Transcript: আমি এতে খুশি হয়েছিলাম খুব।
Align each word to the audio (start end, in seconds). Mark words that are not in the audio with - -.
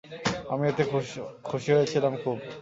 আমি 0.51 0.63
এতে 0.67 0.83
খুশি 1.45 1.69
হয়েছিলাম 1.73 2.13
খুব। 2.23 2.37